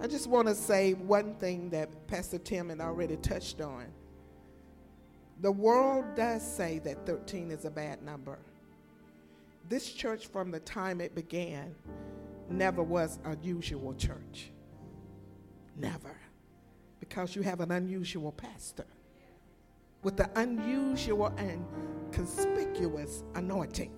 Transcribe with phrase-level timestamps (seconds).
[0.00, 3.86] I just want to say one thing that Pastor Tim had already touched on.
[5.40, 8.38] The world does say that 13 is a bad number.
[9.68, 11.74] This church, from the time it began,
[12.48, 14.50] never was a usual church.
[15.76, 16.16] Never.
[17.00, 18.86] Because you have an unusual pastor
[20.02, 21.64] with the unusual and
[22.12, 23.92] conspicuous anointing.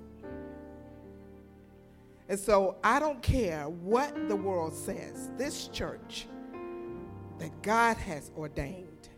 [2.31, 6.29] And so I don't care what the world says, this church
[7.41, 9.09] that God has ordained,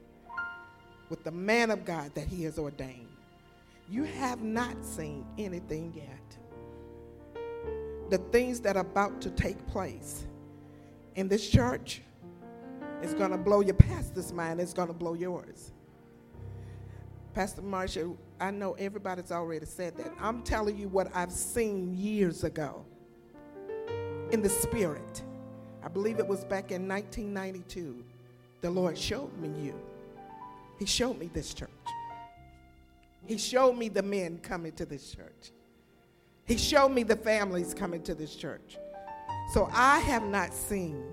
[1.11, 3.11] with the man of God that he has ordained,
[3.91, 6.39] you have not seen anything yet.
[8.09, 10.27] The things that are about to take place
[11.15, 12.01] in this church
[13.03, 15.73] is going to blow your pastor's mind, it's going to blow yours.
[17.35, 20.13] Pastor Marshall, I know everybody's already said that.
[20.19, 22.87] I'm telling you what I've seen years ago
[24.33, 25.23] in the spirit.
[25.85, 28.03] I believe it was back in 1992.
[28.63, 29.75] The Lord showed me you.
[30.79, 31.69] He showed me this church.
[33.27, 35.53] He showed me the men coming to this church.
[36.45, 38.79] He showed me the families coming to this church.
[39.53, 41.05] So I have not seen,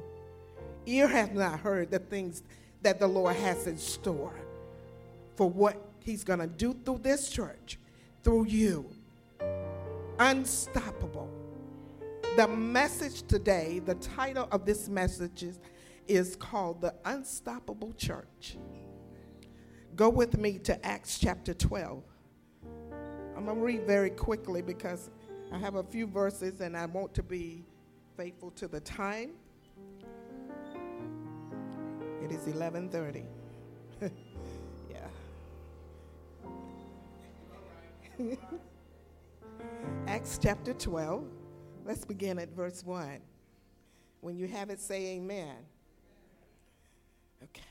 [0.85, 2.41] ear has not heard the things
[2.81, 4.33] that the Lord has in store
[5.35, 7.77] for what He's going to do through this church,
[8.23, 8.89] through you.
[10.17, 11.29] Unstoppable
[12.35, 15.59] the message today, the title of this message is,
[16.08, 18.58] is called The Unstoppable Church.
[19.95, 22.03] Go with me to Acts chapter 12.
[23.35, 25.09] I'm going to read very quickly because
[25.52, 27.66] I have a few verses and I want to be
[28.16, 29.31] faithful to the time.
[32.23, 33.23] It is 11:30.
[34.89, 35.07] yeah.
[40.07, 41.23] Acts chapter 12
[41.85, 43.19] Let's begin at verse 1.
[44.22, 45.55] When you have it, say amen.
[47.44, 47.61] Okay.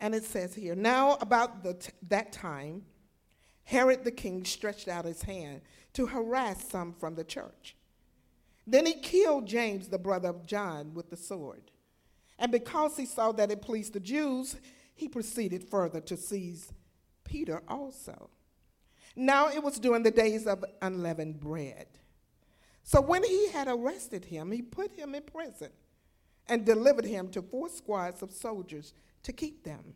[0.00, 2.82] And it says here Now, about t- that time,
[3.64, 5.60] Herod the king stretched out his hand
[5.94, 7.76] to harass some from the church.
[8.66, 11.70] Then he killed James, the brother of John, with the sword.
[12.38, 14.56] And because he saw that it pleased the Jews,
[14.94, 16.72] he proceeded further to seize
[17.24, 18.30] Peter also.
[19.18, 21.88] Now it was during the days of unleavened bread.
[22.84, 25.70] So when he had arrested him, he put him in prison
[26.46, 29.94] and delivered him to four squads of soldiers to keep them,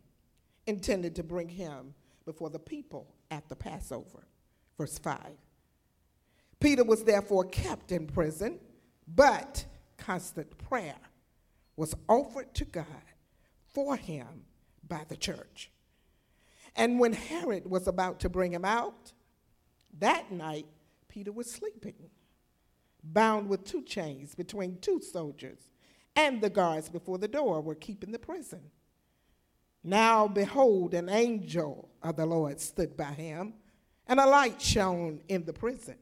[0.67, 1.93] intended to bring him
[2.25, 4.27] before the people at the Passover.
[4.77, 5.17] Verse 5.
[6.59, 8.59] Peter was therefore kept in prison,
[9.07, 9.63] but
[9.95, 10.99] constant prayer
[11.77, 12.85] was offered to God
[13.73, 14.43] for him
[14.85, 15.71] by the church.
[16.75, 19.13] And when Herod was about to bring him out,
[19.99, 20.65] that night
[21.07, 22.09] Peter was sleeping,
[23.03, 25.69] bound with two chains between two soldiers,
[26.15, 28.71] and the guards before the door were keeping the prison.
[29.83, 33.53] Now behold, an angel of the Lord stood by him,
[34.07, 35.97] and a light shone in the prison.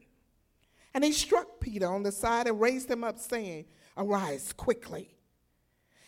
[0.94, 3.66] And he struck Peter on the side and raised him up, saying,
[3.96, 5.16] Arise quickly.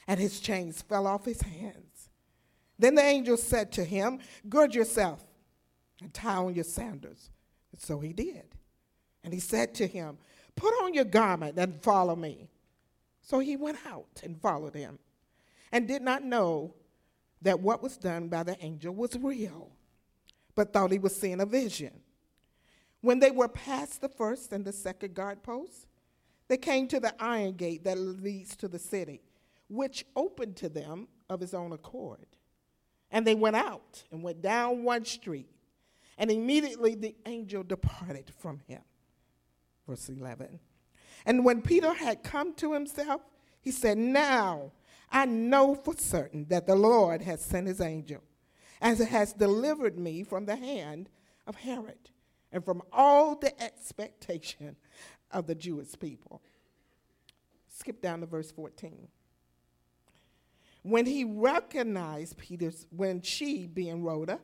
[0.06, 1.93] And his chains fell off his hands.
[2.78, 4.18] Then the angel said to him,
[4.48, 5.22] Gird yourself
[6.00, 7.30] and tie on your sandals.
[7.72, 8.44] And so he did.
[9.22, 10.18] And he said to him,
[10.56, 12.48] Put on your garment and follow me.
[13.22, 14.98] So he went out and followed him,
[15.72, 16.74] and did not know
[17.42, 19.70] that what was done by the angel was real,
[20.54, 21.92] but thought he was seeing a vision.
[23.00, 25.86] When they were past the first and the second guard posts,
[26.48, 29.22] they came to the iron gate that leads to the city,
[29.68, 32.26] which opened to them of his own accord.
[33.14, 35.48] And they went out and went down one street,
[36.18, 38.80] and immediately the angel departed from him.
[39.86, 40.58] Verse 11.
[41.24, 43.20] And when Peter had come to himself,
[43.60, 44.72] he said, Now
[45.12, 48.20] I know for certain that the Lord has sent his angel,
[48.80, 51.08] as it has delivered me from the hand
[51.46, 52.10] of Herod
[52.50, 54.74] and from all the expectation
[55.30, 56.42] of the Jewish people.
[57.68, 59.06] Skip down to verse 14
[60.84, 64.38] when he recognized Peter's, when she, being Rhoda,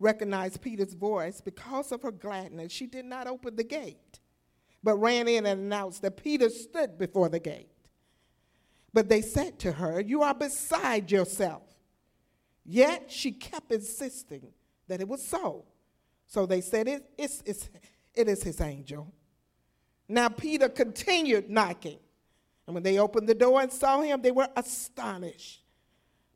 [0.00, 4.18] recognized Peter's voice because of her gladness, she did not open the gate,
[4.82, 7.70] but ran in and announced that Peter stood before the gate.
[8.92, 11.62] But they said to her, You are beside yourself.
[12.64, 14.48] Yet she kept insisting
[14.88, 15.64] that it was so.
[16.26, 17.70] So they said, it, it's, it's,
[18.14, 19.12] it is his angel.
[20.08, 21.98] Now Peter continued knocking.
[22.66, 25.63] And when they opened the door and saw him, they were astonished.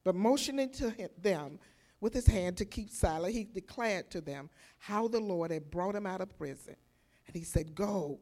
[0.04, 1.58] But motioning to them
[2.00, 5.94] with his hand to keep silent, he declared to them how the Lord had brought
[5.94, 6.76] him out of prison.
[7.26, 8.20] And he said, Go,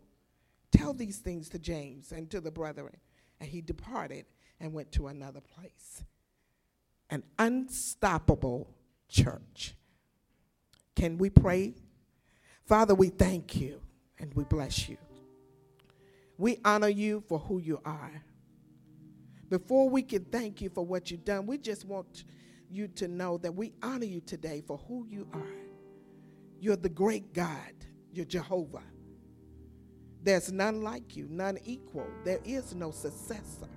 [0.76, 2.96] Tell these things to James and to the brethren.
[3.40, 4.26] And he departed
[4.60, 6.02] and went to another place.
[7.10, 8.68] An unstoppable
[9.08, 9.74] church.
[10.94, 11.74] Can we pray?
[12.64, 13.80] Father, we thank you
[14.18, 14.96] and we bless you.
[16.38, 18.22] We honor you for who you are.
[19.48, 22.24] Before we can thank you for what you've done, we just want
[22.70, 25.42] you to know that we honor you today for who you are.
[26.60, 27.72] You're the great God,
[28.12, 28.82] you're Jehovah.
[30.22, 32.08] There's none like you, none equal.
[32.24, 33.68] There is no successor.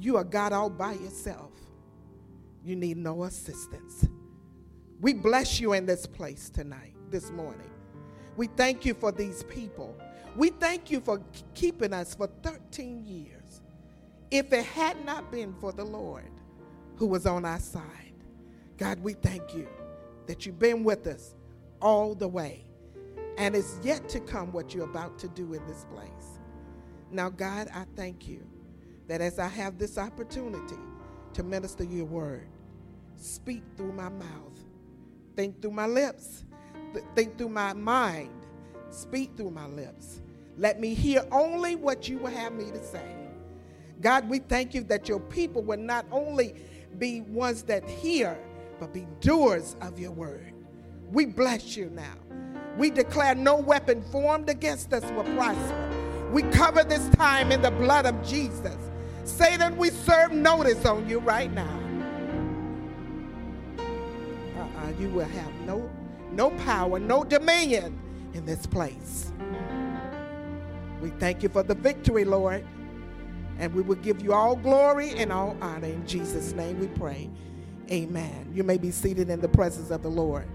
[0.00, 1.52] You are God all by yourself.
[2.64, 4.08] You need no assistance.
[5.00, 7.70] We bless you in this place tonight, this morning.
[8.36, 9.96] We thank you for these people.
[10.36, 11.22] We thank you for
[11.54, 13.39] keeping us for 13 years.
[14.30, 16.30] If it had not been for the Lord
[16.96, 18.14] who was on our side,
[18.78, 19.68] God, we thank you
[20.26, 21.34] that you've been with us
[21.80, 22.64] all the way.
[23.38, 26.38] And it's yet to come what you're about to do in this place.
[27.10, 28.46] Now, God, I thank you
[29.08, 30.78] that as I have this opportunity
[31.32, 32.46] to minister your word,
[33.16, 34.58] speak through my mouth,
[35.34, 36.44] think through my lips,
[37.14, 38.46] think through my mind,
[38.90, 40.22] speak through my lips.
[40.56, 43.19] Let me hear only what you will have me to say.
[44.00, 46.54] God, we thank you that your people will not only
[46.98, 48.38] be ones that hear,
[48.78, 50.52] but be doers of your word.
[51.12, 52.14] We bless you now.
[52.78, 55.90] We declare no weapon formed against us will prosper.
[56.32, 58.76] We cover this time in the blood of Jesus.
[59.24, 61.78] Satan, we serve notice on you right now.
[64.56, 65.90] Uh-uh, you will have no,
[66.32, 68.00] no power, no dominion
[68.32, 69.32] in this place.
[71.02, 72.64] We thank you for the victory, Lord.
[73.58, 75.88] And we will give you all glory and all honor.
[75.88, 77.28] In Jesus' name we pray.
[77.90, 78.50] Amen.
[78.54, 80.48] You may be seated in the presence of the Lord.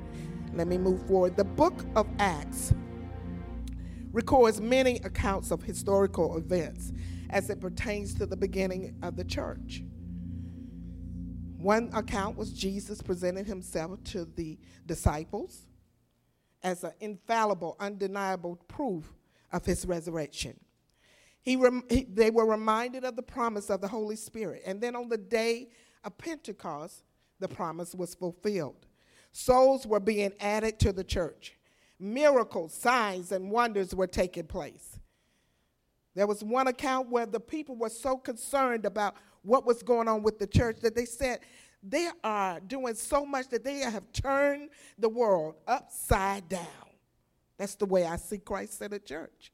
[0.54, 1.36] Let me move forward.
[1.36, 2.74] The book of Acts
[4.12, 6.94] records many accounts of historical events
[7.30, 9.84] as it pertains to the beginning of the church.
[11.58, 15.66] One account was Jesus presenting himself to the disciples
[16.64, 19.14] as an infallible, undeniable proof
[19.52, 20.60] of his resurrection.
[21.46, 24.64] He, rem- he, they were reminded of the promise of the Holy Spirit.
[24.66, 25.70] And then on the day
[26.04, 27.04] of Pentecost,
[27.40, 28.88] the promise was fulfilled.
[29.32, 31.56] Souls were being added to the church.
[32.00, 35.00] Miracles, signs, and wonders were taking place.
[36.16, 40.24] There was one account where the people were so concerned about what was going on
[40.24, 41.42] with the church that they said
[41.84, 46.66] they are doing so much that they have turned the world upside down.
[47.58, 49.52] That's the way I see Christ in the church.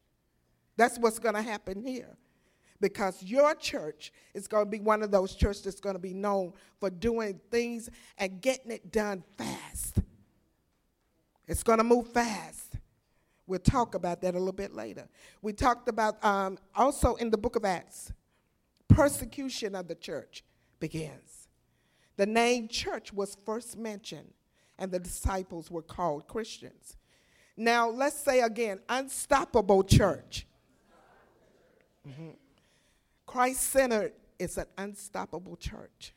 [0.82, 2.18] That's what's going to happen here
[2.80, 6.16] because your church is going to be one of those churches that's going to be
[6.16, 7.88] known for doing things
[8.18, 10.00] and getting it done fast.
[11.48, 12.78] It's going to move fast.
[13.46, 15.08] We'll talk about that a little bit later.
[15.44, 18.12] We talked about um, also in the book of Acts,
[18.88, 20.44] persecution of the church
[20.80, 21.48] begins.
[22.18, 24.34] The name church was first mentioned,
[24.80, 26.98] and the disciples were called Christians.
[27.56, 30.48] Now, let's say again, unstoppable church.
[32.08, 32.32] Mm-hmm.
[33.26, 36.14] Christ centered is an unstoppable church.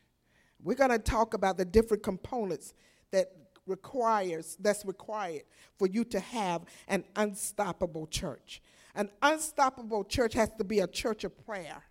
[0.63, 2.73] We're going to talk about the different components
[3.11, 3.31] that
[3.67, 5.43] requires that's required
[5.77, 8.61] for you to have an unstoppable church.
[8.95, 11.83] An unstoppable church has to be a church of prayer.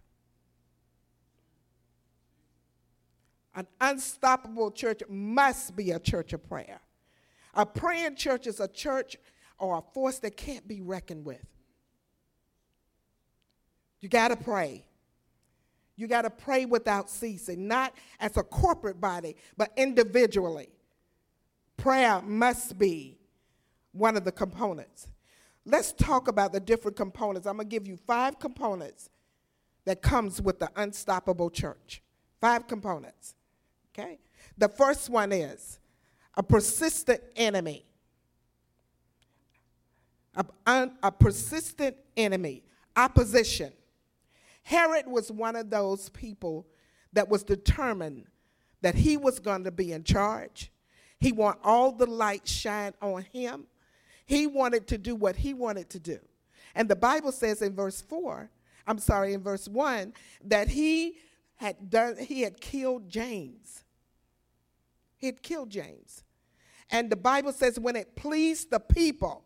[3.55, 6.81] An unstoppable church must be a church of prayer.
[7.55, 9.17] A praying church is a church
[9.59, 11.45] or a force that can't be reckoned with.
[14.05, 14.85] You got to pray.
[15.97, 20.69] You got to pray without ceasing, not as a corporate body, but individually.
[21.79, 23.17] Prayer must be
[23.93, 25.09] one of the components.
[25.65, 27.47] Let's talk about the different components.
[27.47, 29.09] I'm going to give you five components
[29.87, 32.03] that comes with the unstoppable church.
[32.43, 33.35] Five components.
[33.95, 34.19] Okay?
[34.59, 35.79] The first one is
[36.35, 37.87] a persistent enemy.
[40.37, 43.73] A, un, a persistent enemy, opposition.
[44.65, 46.67] Herod was one of those people
[47.13, 48.27] that was determined
[48.81, 50.71] that he was going to be in charge.
[51.19, 53.67] He wanted all the light shine on him.
[54.27, 56.19] He wanted to do what he wanted to do.
[56.75, 58.51] And the Bible says in verse 4,
[58.87, 60.13] I'm sorry, in verse 1,
[60.45, 61.19] that he
[61.57, 63.85] had done he had killed James.
[65.17, 66.25] He had killed James.
[66.91, 69.45] And the Bible says when it pleased the people.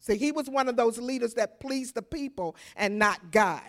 [0.00, 3.62] See, he was one of those leaders that pleased the people and not God.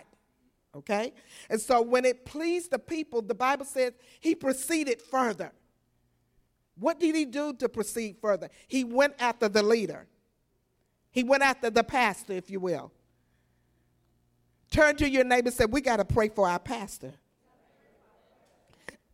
[0.74, 1.12] Okay?
[1.48, 5.52] And so when it pleased the people, the Bible says he proceeded further.
[6.76, 8.48] What did he do to proceed further?
[8.66, 10.06] He went after the leader.
[11.10, 12.92] He went after the pastor, if you will.
[14.70, 17.12] Turn to your neighbor and say, We got to pray for our pastor.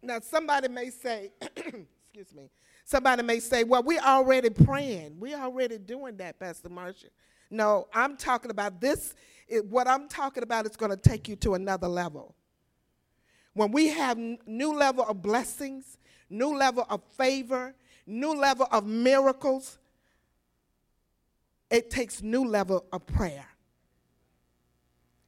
[0.02, 2.50] Now, somebody may say, excuse me,
[2.84, 5.18] somebody may say, Well, we're already praying.
[5.18, 7.08] We're already doing that, Pastor Marcia.
[7.50, 9.14] No, I'm talking about this.
[9.48, 12.34] It, what I'm talking about is going to take you to another level.
[13.54, 15.98] When we have n- new level of blessings,
[16.28, 17.74] new level of favor,
[18.06, 19.78] new level of miracles,
[21.70, 23.46] it takes new level of prayer.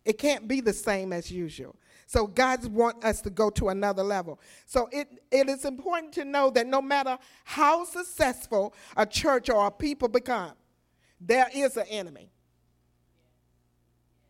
[0.05, 1.77] It can't be the same as usual.
[2.07, 4.41] So God wants us to go to another level.
[4.65, 9.67] So it, it is important to know that no matter how successful a church or
[9.67, 10.53] a people become,
[11.21, 12.31] there is an enemy.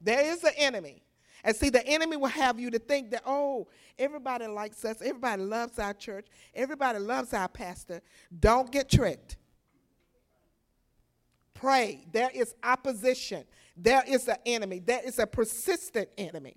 [0.01, 1.03] There is an enemy.
[1.45, 3.69] And see, the enemy will have you to think that, oh,
[3.99, 8.03] everybody likes us, everybody loves our church, everybody loves our pastor.
[8.39, 9.37] Don't get tricked.
[11.55, 12.07] Pray.
[12.13, 13.45] There is opposition,
[13.77, 16.57] there is an enemy, there is a persistent enemy.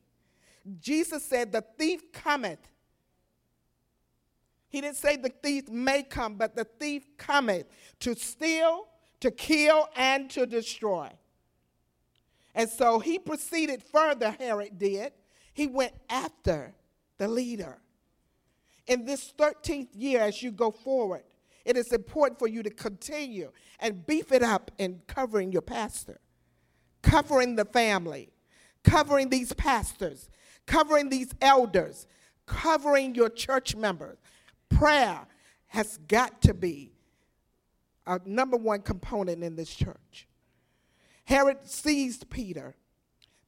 [0.79, 2.59] Jesus said, The thief cometh.
[4.69, 7.65] He didn't say the thief may come, but the thief cometh
[7.99, 8.87] to steal,
[9.21, 11.09] to kill, and to destroy.
[12.53, 15.13] And so he proceeded further, Herod did.
[15.53, 16.73] He went after
[17.17, 17.79] the leader.
[18.87, 21.23] In this 13th year, as you go forward,
[21.63, 26.19] it is important for you to continue and beef it up in covering your pastor,
[27.01, 28.33] covering the family,
[28.83, 30.29] covering these pastors,
[30.65, 32.07] covering these elders,
[32.47, 34.17] covering your church members.
[34.69, 35.27] Prayer
[35.67, 36.90] has got to be
[38.05, 40.27] a number one component in this church.
[41.25, 42.75] Herod seized Peter.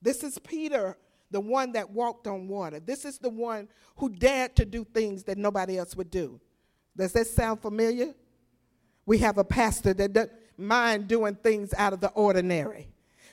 [0.01, 0.97] This is Peter,
[1.31, 2.79] the one that walked on water.
[2.79, 3.67] This is the one
[3.97, 6.39] who dared to do things that nobody else would do.
[6.95, 8.13] Does that sound familiar?
[9.05, 12.87] We have a pastor that doesn't mind doing things out of the ordinary.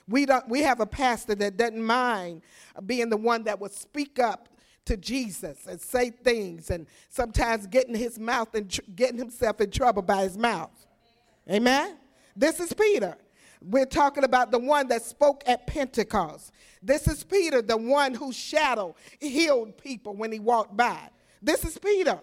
[0.08, 2.42] We, don't, we have a pastor that doesn't mind
[2.86, 4.48] being the one that will speak up
[4.86, 9.70] to Jesus and say things and sometimes getting his mouth and tr- getting himself in
[9.70, 10.86] trouble by his mouth.
[11.48, 11.96] Amen?
[12.36, 13.16] This is Peter.
[13.62, 16.52] We're talking about the one that spoke at Pentecost.
[16.82, 21.10] This is Peter, the one whose shadow healed people when he walked by.
[21.42, 22.20] This is Peter.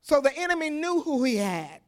[0.00, 1.80] So the enemy knew who he had.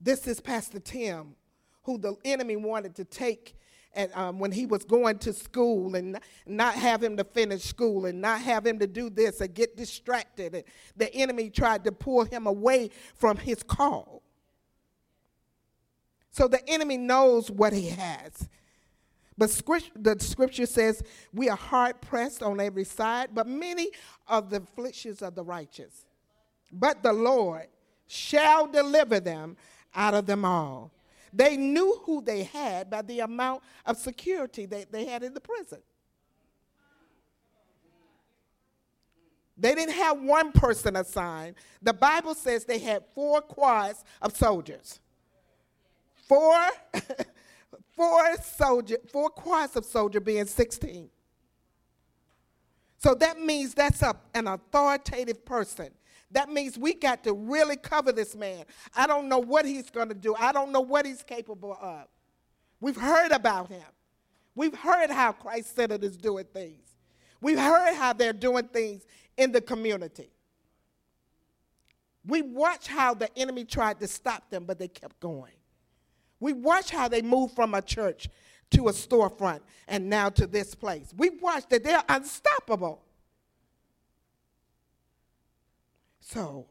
[0.00, 1.34] This is Pastor Tim,
[1.82, 3.56] who the enemy wanted to take
[3.96, 8.04] and um, when he was going to school and not have him to finish school
[8.06, 10.54] and not have him to do this and get distracted.
[10.54, 10.64] And
[10.96, 14.22] the enemy tried to pull him away from his call.
[16.30, 18.48] So the enemy knows what he has.
[19.38, 19.50] But
[19.94, 23.88] the scripture says we are hard pressed on every side, but many
[24.28, 26.06] are the afflictions of the righteous.
[26.70, 27.66] But the Lord
[28.06, 29.56] shall deliver them
[29.94, 30.92] out of them all.
[31.36, 35.40] They knew who they had by the amount of security that they had in the
[35.40, 35.80] prison.
[39.58, 41.56] They didn't have one person assigned.
[41.82, 44.98] The Bible says they had four quads of soldiers.
[46.26, 46.58] Four,
[47.96, 51.10] four soldier, four quads of soldier being 16.
[52.96, 55.90] So that means that's a, an authoritative person.
[56.32, 58.64] That means we got to really cover this man.
[58.94, 60.34] I don't know what he's going to do.
[60.38, 62.06] I don't know what he's capable of.
[62.80, 63.84] We've heard about him.
[64.54, 66.82] We've heard how Christ Centered is doing things.
[67.40, 69.06] We've heard how they're doing things
[69.36, 70.30] in the community.
[72.26, 75.52] We watch how the enemy tried to stop them, but they kept going.
[76.40, 78.28] We watch how they moved from a church
[78.70, 81.14] to a storefront and now to this place.
[81.16, 83.02] We watch that they're unstoppable.
[86.28, 86.66] So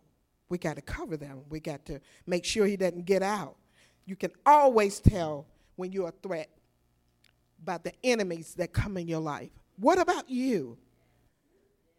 [0.49, 1.43] we got to cover them.
[1.49, 3.55] We got to make sure he doesn't get out.
[4.05, 5.47] You can always tell
[5.77, 6.49] when you're a threat
[7.63, 9.49] by the enemies that come in your life.
[9.77, 10.77] What about you?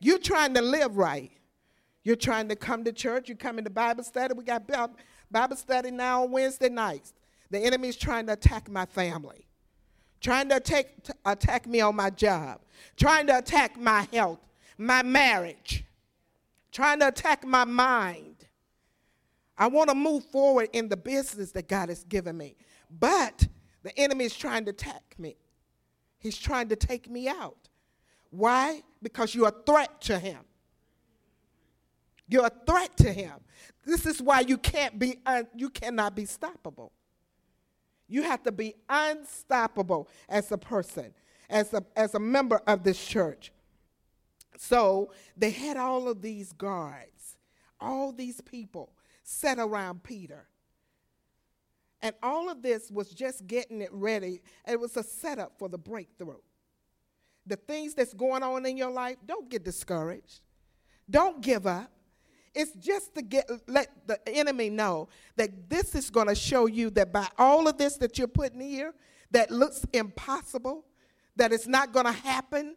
[0.00, 1.30] You're trying to live right.
[2.04, 3.30] You're trying to come to church.
[3.30, 4.34] You come into Bible study.
[4.34, 4.68] We got
[5.30, 7.14] Bible study now on Wednesday nights.
[7.50, 9.46] The enemy is trying to attack my family,
[10.20, 10.88] trying to attack,
[11.24, 12.60] attack me on my job,
[12.96, 14.40] trying to attack my health,
[14.76, 15.85] my marriage
[16.76, 18.46] trying to attack my mind.
[19.56, 22.54] I want to move forward in the business that God has given me.
[22.90, 23.48] But
[23.82, 25.36] the enemy is trying to attack me.
[26.18, 27.70] He's trying to take me out.
[28.28, 28.82] Why?
[29.02, 30.40] Because you're a threat to him.
[32.28, 33.36] You're a threat to him.
[33.86, 36.90] This is why you can't be un- you cannot be stoppable.
[38.06, 41.14] You have to be unstoppable as a person,
[41.48, 43.50] as a, as a member of this church.
[44.58, 47.36] So they had all of these guards,
[47.80, 50.46] all these people set around Peter.
[52.02, 54.42] And all of this was just getting it ready.
[54.68, 56.40] It was a setup for the breakthrough.
[57.46, 60.40] The things that's going on in your life, don't get discouraged.
[61.08, 61.90] Don't give up.
[62.54, 66.90] It's just to get let the enemy know that this is going to show you
[66.90, 68.94] that by all of this that you're putting here
[69.30, 70.84] that looks impossible,
[71.36, 72.76] that it's not going to happen,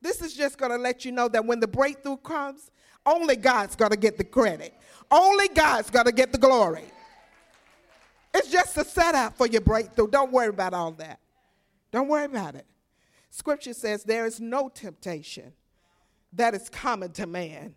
[0.00, 2.70] this is just going to let you know that when the breakthrough comes,
[3.04, 4.74] only God's going to get the credit.
[5.10, 6.84] Only God's going to get the glory.
[8.34, 10.08] It's just a setup for your breakthrough.
[10.08, 11.20] Don't worry about all that.
[11.90, 12.66] Don't worry about it.
[13.30, 15.52] Scripture says there is no temptation
[16.32, 17.74] that is common to man.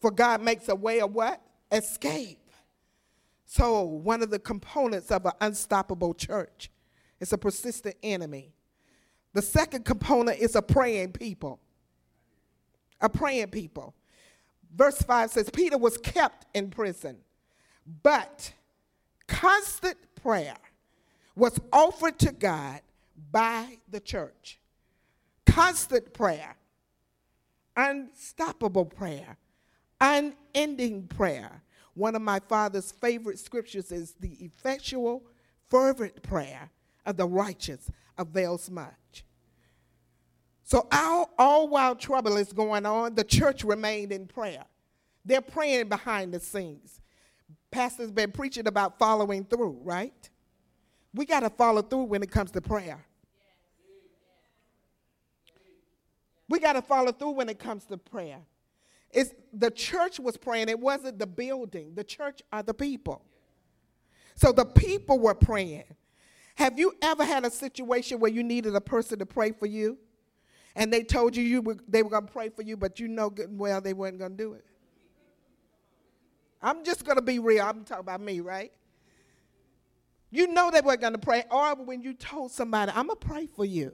[0.00, 1.40] For God makes a way of what?
[1.72, 2.38] Escape.
[3.46, 6.70] So, one of the components of an unstoppable church
[7.18, 8.52] is a persistent enemy.
[9.34, 11.60] The second component is a praying people.
[13.00, 13.94] A praying people.
[14.74, 17.18] Verse 5 says Peter was kept in prison,
[18.02, 18.52] but
[19.26, 20.56] constant prayer
[21.34, 22.80] was offered to God
[23.30, 24.58] by the church.
[25.46, 26.56] Constant prayer,
[27.76, 29.36] unstoppable prayer,
[30.00, 31.62] unending prayer.
[31.94, 35.22] One of my father's favorite scriptures is the effectual,
[35.68, 36.70] fervent prayer
[37.06, 39.24] of the righteous avails much.
[40.64, 44.64] So, all, all while trouble is going on, the church remained in prayer.
[45.24, 47.00] They're praying behind the scenes.
[47.70, 50.30] Pastor's been preaching about following through, right?
[51.14, 53.04] We got to follow through when it comes to prayer.
[56.48, 58.40] We got to follow through when it comes to prayer.
[59.10, 61.94] It's, the church was praying, it wasn't the building.
[61.94, 63.22] The church are the people.
[64.34, 65.84] So the people were praying.
[66.58, 69.96] Have you ever had a situation where you needed a person to pray for you?
[70.74, 73.06] And they told you, you were, they were going to pray for you, but you
[73.06, 74.64] know good and well they weren't going to do it?
[76.60, 77.64] I'm just going to be real.
[77.64, 78.72] I'm talking about me, right?
[80.32, 81.44] You know they weren't going to pray.
[81.48, 83.92] Or when you told somebody, I'm going to pray for you.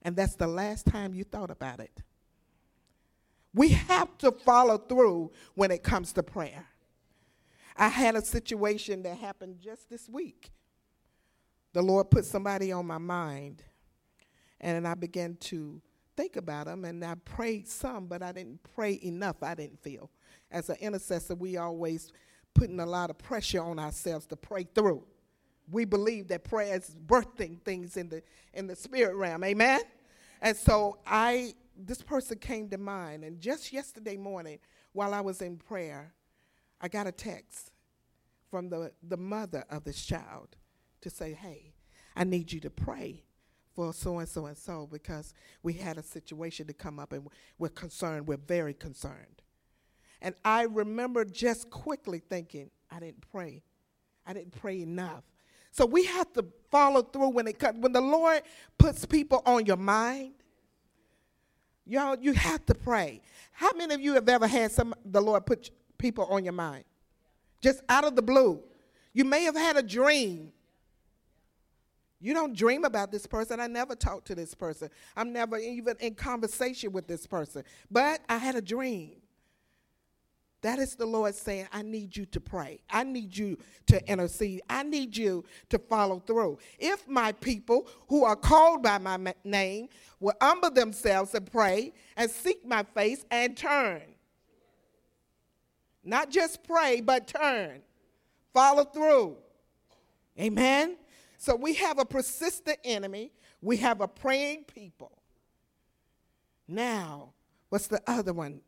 [0.00, 2.02] And that's the last time you thought about it.
[3.52, 6.64] We have to follow through when it comes to prayer.
[7.76, 10.50] I had a situation that happened just this week.
[11.72, 13.62] The Lord put somebody on my mind,
[14.60, 15.80] and I began to
[16.16, 20.10] think about them, and I prayed some, but I didn't pray enough, I didn't feel
[20.50, 22.12] as an intercessor, we always
[22.54, 25.04] putting a lot of pressure on ourselves to pray through.
[25.70, 29.44] We believe that prayer is birthing things in the in the spirit realm.
[29.44, 29.80] Amen.
[30.42, 34.58] And so I this person came to mind, and just yesterday morning,
[34.92, 36.12] while I was in prayer,
[36.80, 37.70] I got a text
[38.50, 40.56] from the, the mother of this child
[41.02, 41.74] to say, Hey,
[42.16, 43.24] I need you to pray
[43.74, 45.32] for so and so and so because
[45.62, 49.42] we had a situation to come up and we're concerned, we're very concerned.
[50.20, 53.62] And I remember just quickly thinking, I didn't pray.
[54.26, 55.24] I didn't pray enough.
[55.72, 57.78] So we have to follow through when it comes.
[57.78, 58.42] When the Lord
[58.76, 60.34] puts people on your mind,
[61.86, 63.22] y'all, you have to pray.
[63.52, 66.84] How many of you have ever had some the Lord put people on your mind?
[67.62, 68.62] Just out of the blue.
[69.12, 70.52] You may have had a dream.
[72.20, 73.60] You don't dream about this person.
[73.60, 74.90] I never talked to this person.
[75.16, 77.64] I'm never even in conversation with this person.
[77.90, 79.12] But I had a dream.
[80.62, 82.80] That is the Lord saying, I need you to pray.
[82.90, 83.56] I need you
[83.86, 84.60] to intercede.
[84.68, 86.58] I need you to follow through.
[86.78, 92.30] If my people who are called by my name will humble themselves and pray and
[92.30, 94.02] seek my face and turn.
[96.04, 97.80] Not just pray, but turn.
[98.52, 99.36] Follow through.
[100.38, 100.96] Amen.
[101.40, 105.22] So we have a persistent enemy, we have a praying people.
[106.68, 107.32] Now,
[107.70, 108.60] what's the other one?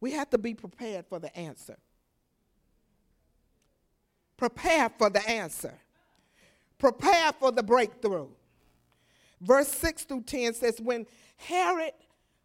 [0.00, 1.76] We have to be prepared for the answer.
[4.38, 5.74] Prepare for the answer.
[6.78, 8.28] Prepare for the breakthrough.
[9.42, 11.04] Verse 6 through 10 says, When
[11.36, 11.92] Herod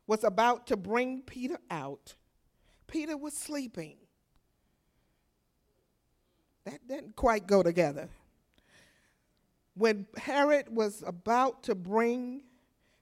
[0.05, 2.13] was about to bring Peter out,
[2.87, 3.95] Peter was sleeping.
[6.65, 8.09] That didn't quite go together.
[9.77, 12.43] When Herod was about to bring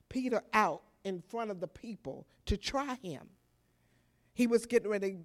[0.09, 3.29] Peter out in front of the people to try him,
[4.33, 5.17] he was getting ready to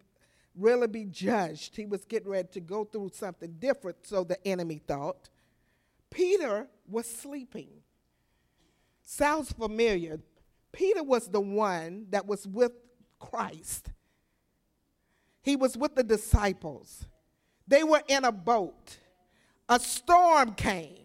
[0.55, 1.77] really be judged.
[1.77, 5.29] He was getting ready to go through something different, so the enemy thought.
[6.11, 7.69] Peter was sleeping.
[9.03, 10.21] Sounds familiar.
[10.73, 12.73] Peter was the one that was with
[13.19, 13.91] Christ.
[15.43, 17.07] He was with the disciples.
[17.67, 18.99] They were in a boat.
[19.69, 21.00] A storm came.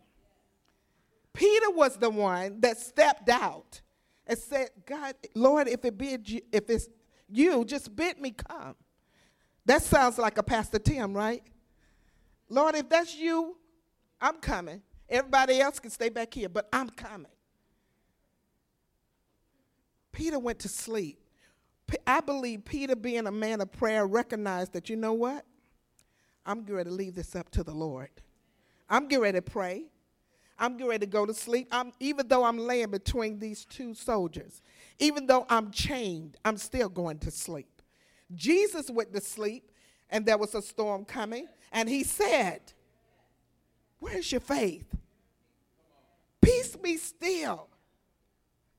[1.35, 3.81] Peter was the one that stepped out
[4.25, 6.17] and said, God, Lord, if it be
[6.51, 6.87] if it's
[7.29, 8.75] you just bid me come.
[9.65, 11.43] That sounds like a Pastor Tim, right?
[12.49, 13.57] Lord, if that's you,
[14.21, 14.81] I'm coming.
[15.09, 17.31] Everybody else can stay back here, but I'm coming.
[20.11, 21.19] Peter went to sleep.
[22.07, 25.45] I believe Peter, being a man of prayer, recognized that, you know what?
[26.45, 28.09] I'm ready to leave this up to the Lord.
[28.89, 29.85] I'm getting ready to pray.
[30.57, 31.67] I'm ready to go to sleep.
[31.71, 34.61] I'm, even though I'm laying between these two soldiers,
[34.99, 37.81] even though I'm chained, I'm still going to sleep.
[38.33, 39.71] Jesus went to sleep,
[40.09, 42.61] and there was a storm coming, and he said,
[43.99, 44.85] Where's your faith?
[46.41, 47.67] Peace be still.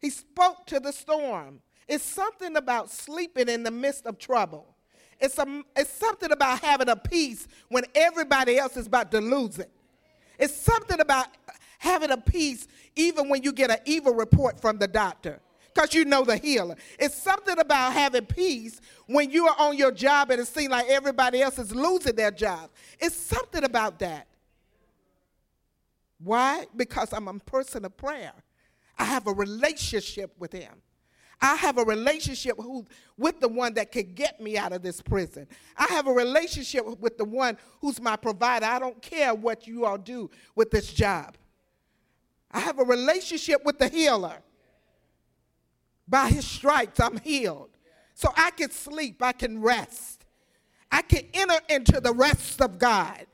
[0.00, 1.60] He spoke to the storm.
[1.88, 4.76] It's something about sleeping in the midst of trouble.
[5.20, 9.58] It's, a, it's something about having a peace when everybody else is about to lose
[9.58, 9.70] it.
[10.38, 11.28] It's something about
[11.78, 15.40] having a peace even when you get an evil report from the doctor
[15.76, 16.74] because you know the healer.
[16.98, 20.86] It's something about having peace when you are on your job and it seems like
[20.88, 22.70] everybody else is losing their job.
[22.98, 24.26] It's something about that.
[26.18, 26.66] Why?
[26.74, 28.32] Because I'm a person of prayer.
[28.98, 30.72] I have a relationship with him.
[31.38, 32.86] I have a relationship who,
[33.18, 35.46] with the one that can get me out of this prison.
[35.76, 38.64] I have a relationship with the one who's my provider.
[38.64, 41.36] I don't care what you all do with this job.
[42.56, 44.38] I have a relationship with the healer.
[46.08, 47.68] By his stripes, I'm healed.
[48.14, 50.24] So I can sleep, I can rest,
[50.90, 53.26] I can enter into the rest of God.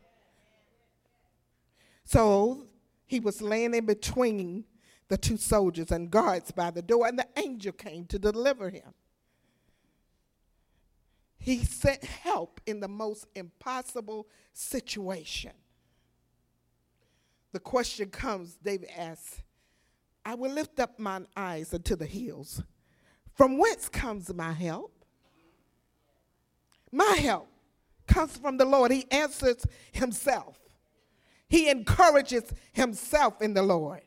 [2.05, 2.67] So
[3.07, 4.65] he was laying in between
[5.07, 8.93] the two soldiers and guards by the door, and the angel came to deliver him.
[11.39, 15.53] He sent help in the most impossible situation.
[17.53, 19.43] The question comes, David asks,
[20.25, 22.63] I will lift up mine eyes unto the hills.
[23.35, 24.93] From whence comes my help?
[26.91, 27.49] My help
[28.07, 28.93] comes from the Lord.
[28.93, 30.59] He answers himself.
[31.49, 34.03] He encourages himself in the Lord.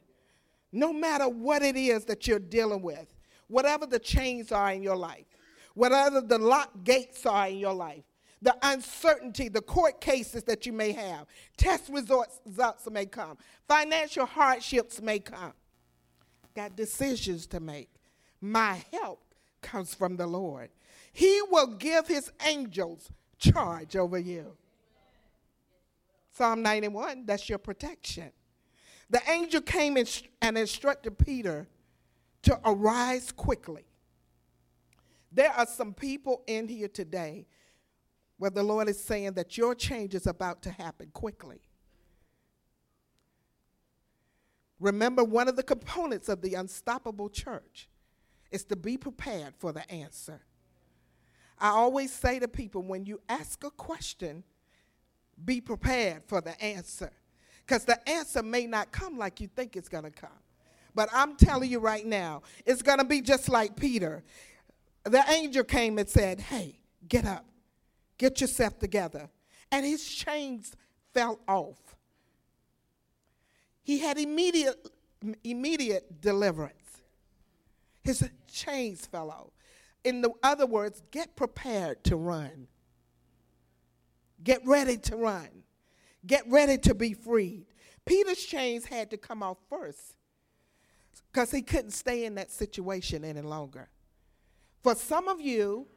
[0.71, 3.07] No matter what it is that you're dealing with,
[3.47, 5.25] whatever the chains are in your life,
[5.73, 8.03] whatever the locked gates are in your life,
[8.41, 11.25] the uncertainty, the court cases that you may have,
[11.57, 12.39] test results,
[12.91, 15.53] may come, financial hardships may come.
[16.55, 17.89] Got decisions to make.
[18.39, 19.21] My help
[19.61, 20.69] comes from the Lord.
[21.11, 24.55] He will give his angels charge over you.
[26.31, 28.31] Psalm 91, that's your protection.
[29.09, 29.97] The angel came
[30.41, 31.67] and instructed Peter
[32.43, 33.85] to arise quickly.
[35.31, 37.45] There are some people in here today
[38.37, 41.61] where the Lord is saying that your change is about to happen quickly.
[44.79, 47.87] Remember, one of the components of the unstoppable church
[48.51, 50.41] is to be prepared for the answer.
[51.57, 54.43] I always say to people when you ask a question,
[55.43, 57.11] be prepared for the answer
[57.65, 60.29] because the answer may not come like you think it's going to come.
[60.93, 64.23] But I'm telling you right now, it's going to be just like Peter.
[65.03, 67.45] The angel came and said, Hey, get up,
[68.17, 69.29] get yourself together.
[69.71, 70.75] And his chains
[71.13, 71.95] fell off.
[73.83, 74.75] He had immediate,
[75.43, 77.01] immediate deliverance.
[78.03, 79.51] His chains fell off.
[80.03, 82.67] In the other words, get prepared to run.
[84.43, 85.49] Get ready to run.
[86.25, 87.65] Get ready to be freed.
[88.05, 90.15] Peter's chains had to come off first
[91.31, 93.89] because he couldn't stay in that situation any longer.
[94.83, 95.87] For some of you,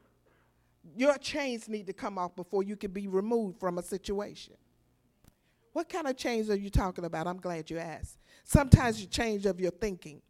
[0.97, 4.55] your chains need to come off before you can be removed from a situation.
[5.73, 7.27] What kind of change are you talking about?
[7.27, 8.19] I'm glad you asked.
[8.45, 10.23] Sometimes you change of your thinking.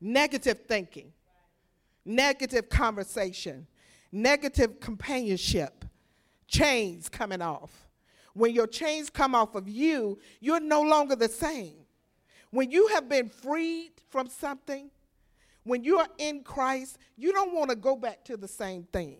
[0.00, 1.12] Negative thinking,
[2.06, 3.66] negative conversation,
[4.10, 5.84] negative companionship,
[6.48, 7.86] chains coming off.
[8.32, 11.74] When your chains come off of you, you're no longer the same.
[12.50, 14.90] When you have been freed from something,
[15.64, 19.18] when you are in Christ, you don't want to go back to the same thing.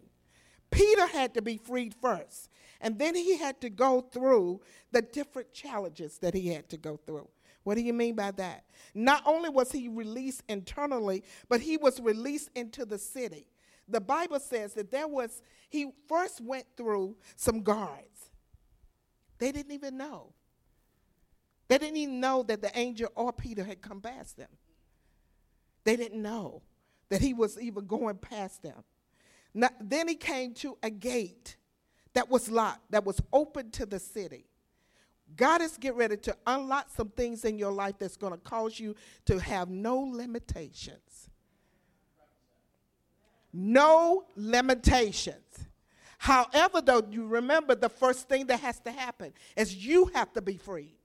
[0.71, 2.49] Peter had to be freed first,
[2.81, 4.61] and then he had to go through
[4.93, 7.29] the different challenges that he had to go through.
[7.65, 8.65] What do you mean by that?
[8.95, 13.47] Not only was he released internally, but he was released into the city.
[13.87, 18.31] The Bible says that there was, he first went through some guards.
[19.39, 20.33] They didn't even know.
[21.69, 24.49] They didn't even know that the angel or Peter had come past them.
[25.85, 26.63] They didn't know
[27.09, 28.85] that he was even going past them.
[29.53, 31.57] Now, then he came to a gate
[32.15, 34.47] that was locked, that was open to the city.
[35.37, 38.79] God is getting ready to unlock some things in your life that's going to cause
[38.79, 41.29] you to have no limitations.
[43.53, 45.67] No limitations.
[46.19, 50.43] However, though, you remember the first thing that has to happen is you have to
[50.43, 51.00] be freed.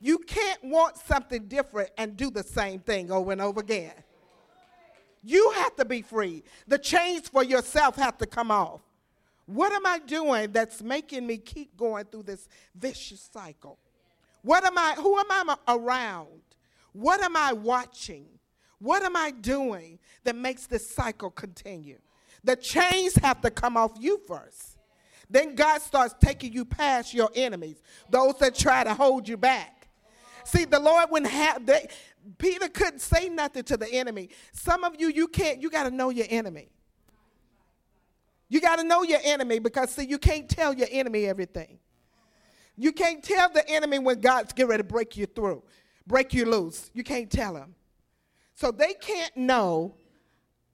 [0.00, 3.94] You can't want something different and do the same thing over and over again.
[5.22, 6.44] You have to be free.
[6.68, 8.80] The chains for yourself have to come off.
[9.46, 13.78] What am I doing that's making me keep going through this vicious cycle?
[14.42, 16.42] What am I, who am I around?
[16.92, 18.26] What am I watching?
[18.78, 21.98] What am I doing that makes this cycle continue?
[22.44, 24.78] The chains have to come off you first.
[25.28, 29.75] Then God starts taking you past your enemies, those that try to hold you back.
[30.46, 31.88] See, the Lord wouldn't have, they,
[32.38, 34.30] Peter couldn't say nothing to the enemy.
[34.52, 36.68] Some of you, you can't, you got to know your enemy.
[38.48, 41.80] You got to know your enemy because, see, you can't tell your enemy everything.
[42.76, 45.64] You can't tell the enemy when God's getting ready to break you through,
[46.06, 46.92] break you loose.
[46.94, 47.74] You can't tell them.
[48.54, 49.96] So they can't know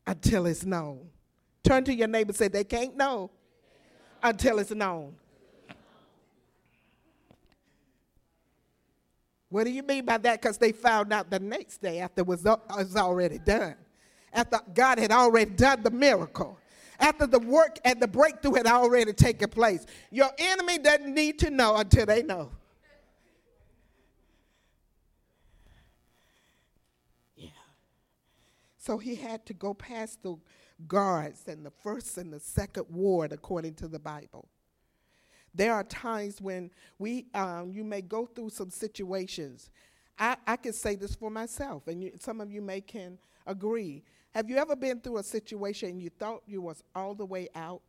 [0.07, 1.09] until it's known.
[1.65, 3.31] Turn to your neighbor and say, they can't know
[4.23, 5.15] until it's known.
[9.53, 10.41] What do you mean by that?
[10.41, 13.75] Because they found out the next day after it was, was already done.
[14.33, 16.59] After God had already done the miracle.
[16.99, 19.85] After the work and the breakthrough had already taken place.
[20.11, 22.51] Your enemy doesn't need to know until they know.
[27.37, 27.51] Yeah.
[28.79, 30.37] So he had to go past the
[30.89, 34.49] guards and the first and the second ward according to the Bible.
[35.55, 39.71] There are times when we, um, you may go through some situations.
[40.19, 44.03] I, I can say this for myself, and you, some of you may can agree.
[44.35, 47.49] Have you ever been through a situation and you thought you was all the way
[47.55, 47.83] out,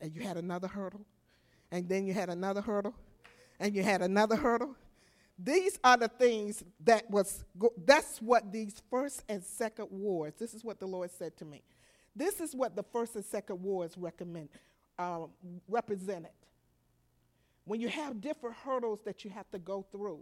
[0.00, 1.06] and you had another hurdle,
[1.70, 2.94] and then you had another hurdle,
[3.60, 4.74] and you had another hurdle?
[5.38, 7.44] These are the things that was.
[7.58, 10.32] Go- that's what these first and second wars.
[10.38, 11.62] This is what the Lord said to me.
[12.14, 14.48] This is what the first and second wars recommend,
[14.98, 15.26] uh,
[15.68, 16.30] represented
[17.66, 20.20] when you have different hurdles that you have to go through,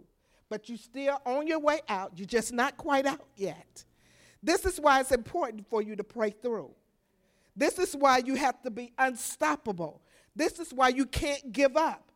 [0.49, 3.85] but you're still on your way out, you're just not quite out yet.
[4.43, 6.71] This is why it's important for you to pray through.
[7.55, 10.01] This is why you have to be unstoppable.
[10.35, 12.11] This is why you can't give up.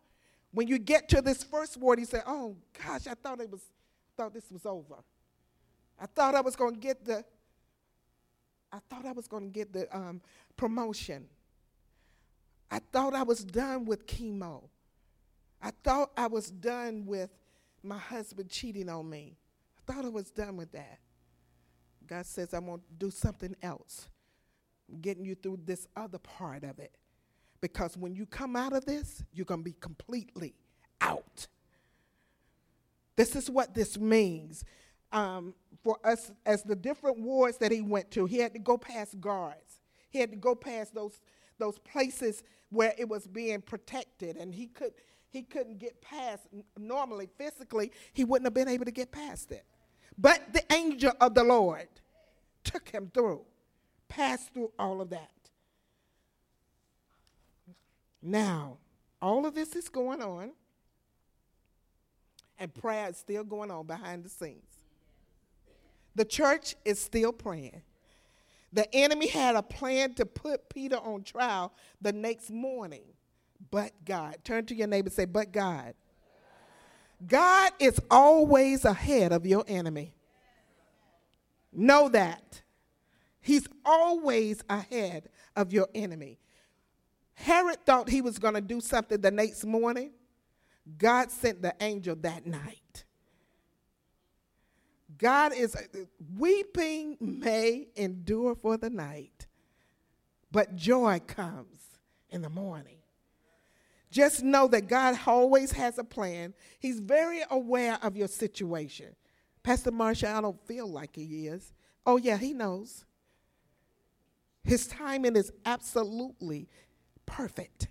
[0.51, 3.61] When you get to this first word, you say, "Oh gosh, I thought it was,
[4.17, 4.95] thought this was over.
[5.99, 7.23] I thought I was going to get the,
[8.71, 10.21] I thought I was going to get the um,
[10.57, 11.27] promotion.
[12.71, 14.63] I thought I was done with chemo.
[15.61, 17.29] I thought I was done with
[17.83, 19.37] my husband cheating on me.
[19.77, 20.99] I thought I was done with that.
[22.07, 24.09] God says, I'm going to do something else.
[24.91, 26.95] I'm getting you through this other part of it.
[27.61, 30.55] Because when you come out of this, you're going to be completely
[31.01, 31.47] out.
[33.15, 34.63] This is what this means.
[35.11, 38.77] Um, for us, as the different wards that he went to, he had to go
[38.77, 39.81] past guards.
[40.09, 41.19] He had to go past those,
[41.57, 44.93] those places where it was being protected, and he could
[45.29, 46.47] he couldn't get past.
[46.77, 49.65] Normally, physically, he wouldn't have been able to get past it.
[50.17, 51.87] But the angel of the Lord
[52.63, 53.45] took him through,
[54.07, 55.31] passed through all of that.
[58.21, 58.77] Now,
[59.21, 60.51] all of this is going on,
[62.57, 64.63] and prayer is still going on behind the scenes.
[66.15, 67.81] The church is still praying.
[68.73, 73.03] The enemy had a plan to put Peter on trial the next morning
[73.71, 74.37] but God.
[74.43, 75.93] Turn to your neighbor and say, but God.
[77.25, 80.13] God is always ahead of your enemy.
[81.71, 82.61] Know that.
[83.41, 86.39] He's always ahead of your enemy.
[87.33, 90.11] Herod thought he was going to do something the next morning.
[90.97, 93.05] God sent the angel that night.
[95.17, 95.81] God is uh,
[96.37, 99.47] weeping may endure for the night,
[100.51, 101.81] but joy comes
[102.29, 102.98] in the morning.
[104.11, 106.53] Just know that God always has a plan.
[106.79, 109.15] He's very aware of your situation.
[109.61, 111.73] Pastor Marsha, I don't feel like he is.
[112.05, 113.05] Oh, yeah, he knows.
[114.63, 116.67] His timing is absolutely
[117.25, 117.87] perfect.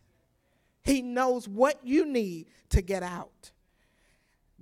[0.82, 3.52] He knows what you need to get out.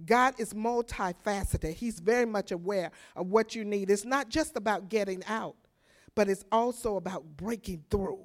[0.05, 1.73] God is multifaceted.
[1.75, 3.90] He's very much aware of what you need.
[3.90, 5.57] It's not just about getting out,
[6.14, 8.21] but it's also about breaking through.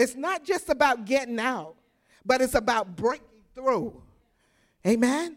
[0.00, 1.74] It's not just about getting out,
[2.24, 4.02] but it's about breaking through.
[4.86, 5.36] Amen?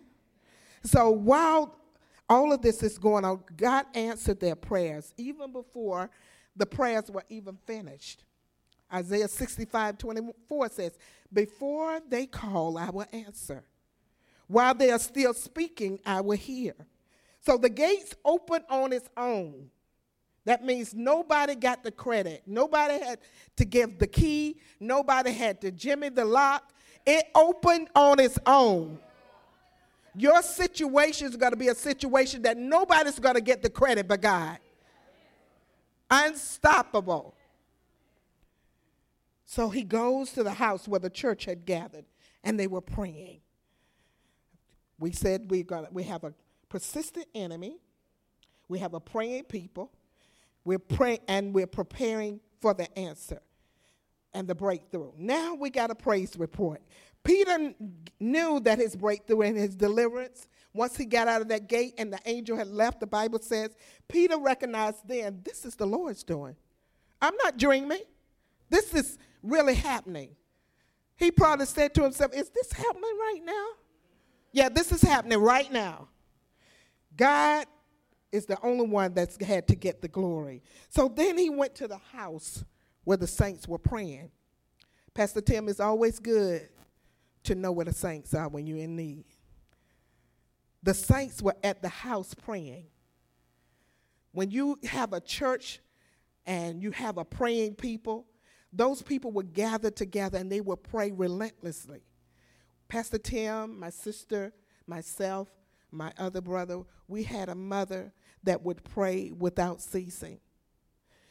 [0.86, 1.76] So while
[2.30, 6.10] all of this is going on, God answered their prayers even before
[6.56, 8.23] the prayers were even finished.
[8.93, 10.97] Isaiah 65 24 says,
[11.34, 13.65] Before they call, I will answer.
[14.47, 16.73] While they are still speaking, I will hear.
[17.41, 19.71] So the gates open on its own.
[20.45, 22.43] That means nobody got the credit.
[22.45, 23.19] Nobody had
[23.56, 24.58] to give the key.
[24.79, 26.73] Nobody had to jimmy the lock.
[27.06, 28.99] It opened on its own.
[30.15, 34.08] Your situation is going to be a situation that nobody's going to get the credit
[34.08, 34.58] but God.
[36.10, 37.34] Unstoppable.
[39.45, 42.06] So he goes to the house where the church had gathered
[42.43, 43.39] and they were praying.
[44.99, 46.34] We said we got we have a
[46.69, 47.77] persistent enemy.
[48.67, 49.91] We have a praying people.
[50.65, 53.41] We're praying and we're preparing for the answer
[54.34, 55.12] and the breakthrough.
[55.17, 56.82] Now we got a praise report.
[57.23, 57.73] Peter
[58.19, 62.12] knew that his breakthrough and his deliverance, once he got out of that gate and
[62.12, 63.76] the angel had left, the Bible says,
[64.08, 66.56] Peter recognized then, this is the Lord's doing.
[67.21, 68.02] I'm not dreaming.
[68.69, 70.32] This is really happening.
[71.15, 73.67] He probably said to himself, Is this happening right now?
[74.52, 76.10] Yeah, this is happening right now.
[77.15, 77.65] God
[78.34, 80.63] is the only one that's had to get the glory.
[80.89, 82.65] So then he went to the house
[83.04, 84.32] where the saints were praying.
[85.13, 86.67] Pastor Tim, is always good
[87.43, 89.26] to know where the saints are when you're in need.
[90.82, 92.88] The saints were at the house praying.
[94.32, 95.80] When you have a church
[96.48, 98.26] and you have a praying people,
[98.72, 102.02] those people would gather together and they would pray relentlessly.
[102.88, 104.52] Pastor Tim, my sister,
[104.88, 105.50] myself,
[105.91, 108.12] my other brother, we had a mother
[108.43, 110.39] that would pray without ceasing.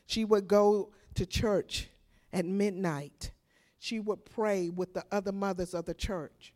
[0.07, 1.89] She would go to church
[2.33, 3.31] at midnight.
[3.79, 6.53] She would pray with the other mothers of the church.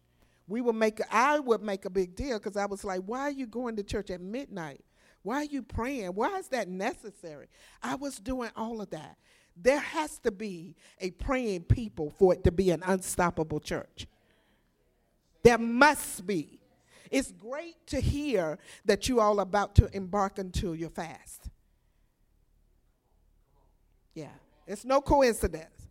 [0.49, 3.31] We would make I would make a big deal because I was like, why are
[3.31, 4.85] you going to church at midnight?
[5.23, 6.09] Why are you praying?
[6.09, 7.49] Why is that necessary?
[7.83, 9.17] I was doing all of that.
[9.57, 14.07] There has to be a praying people for it to be an unstoppable church.
[15.43, 16.61] There must be.
[17.11, 21.49] It's great to hear that you all about to embark into your fast.
[24.15, 24.29] Yeah,
[24.67, 25.89] it's no coincidence.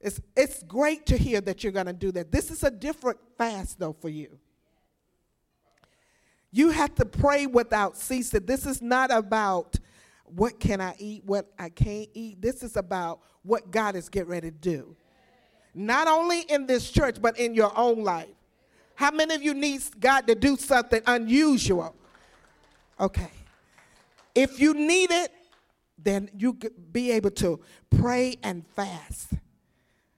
[0.00, 2.32] It's, it's great to hear that you're going to do that.
[2.32, 4.38] This is a different fast, though, for you.
[6.50, 8.44] You have to pray without ceasing.
[8.44, 9.78] This is not about
[10.24, 12.42] what can I eat, what I can't eat.
[12.42, 14.96] This is about what God is getting ready to do.
[15.74, 18.28] Not only in this church, but in your own life.
[19.02, 21.96] How many of you need God to do something unusual?
[23.00, 23.32] Okay.
[24.32, 25.32] If you need it,
[25.98, 26.56] then you
[26.92, 27.58] be able to
[27.90, 29.32] pray and fast.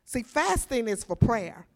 [0.04, 1.66] See, fasting is for prayer.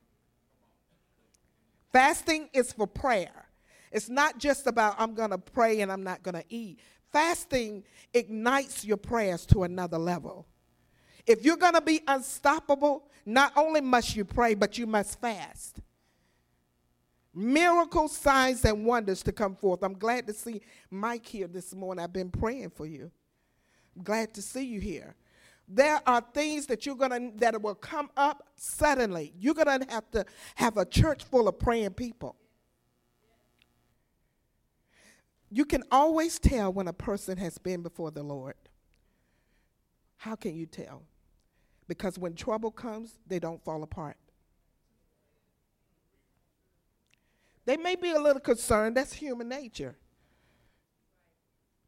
[1.94, 3.46] Fasting is for prayer.
[3.90, 6.78] It's not just about I'm going to pray and I'm not going to eat.
[7.10, 10.46] Fasting ignites your prayers to another level.
[11.26, 15.80] If you're going to be unstoppable, not only must you pray, but you must fast.
[17.38, 19.84] Miracles, signs, and wonders to come forth.
[19.84, 22.02] I'm glad to see Mike here this morning.
[22.02, 23.12] I've been praying for you.
[23.96, 25.14] I'm glad to see you here.
[25.68, 29.34] There are things that you're gonna that will come up suddenly.
[29.38, 30.24] You're gonna have to
[30.56, 32.34] have a church full of praying people.
[35.48, 38.56] You can always tell when a person has been before the Lord.
[40.16, 41.04] How can you tell?
[41.86, 44.16] Because when trouble comes, they don't fall apart.
[47.68, 49.94] They may be a little concerned, that's human nature.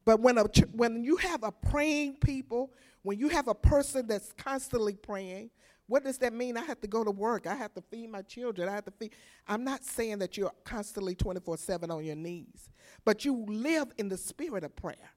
[0.05, 4.31] But when, a, when you have a praying people, when you have a person that's
[4.35, 5.49] constantly praying,
[5.87, 6.59] what does that mean?
[6.59, 7.47] I have to go to work.
[7.47, 8.69] I have to feed my children.
[8.69, 9.15] I have to feed.
[9.49, 12.69] I'm not saying that you're constantly 24 7 on your knees,
[13.07, 15.15] but you live in the spirit of prayer.